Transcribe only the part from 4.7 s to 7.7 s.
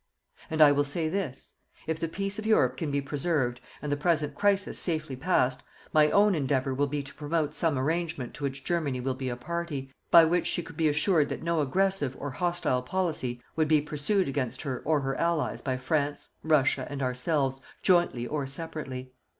safely passed, my own endeavour will be to promote